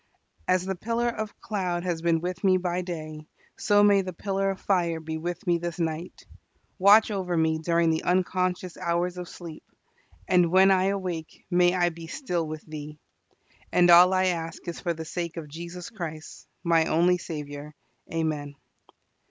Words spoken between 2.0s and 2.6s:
been with me